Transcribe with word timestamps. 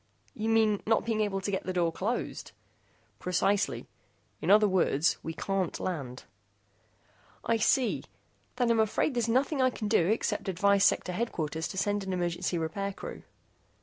"You 0.33 0.49
mean 0.49 0.81
not 0.87 1.05
being 1.05 1.21
able 1.21 1.41
to 1.41 1.51
get 1.51 1.63
the 1.65 1.73
door 1.73 1.91
closed?" 1.91 2.53
"Precisely. 3.19 3.85
In 4.41 4.49
other 4.49 4.67
words, 4.67 5.19
we 5.21 5.31
can't 5.31 5.79
land." 5.79 6.23
"I 7.45 7.57
see. 7.57 8.05
Then 8.55 8.71
I'm 8.71 8.79
afraid 8.79 9.13
there's 9.13 9.29
nothing 9.29 9.61
I 9.61 9.69
can 9.69 9.87
do 9.87 10.07
except 10.07 10.49
advise 10.49 10.85
Sector 10.85 11.11
Headquarters 11.11 11.67
to 11.67 11.77
send 11.77 12.03
an 12.03 12.13
emergency 12.13 12.57
repair 12.57 12.93
crew." 12.93 13.21